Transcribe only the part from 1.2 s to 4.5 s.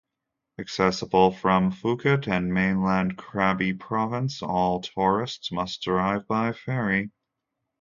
from Phuket and mainland Krabi Province,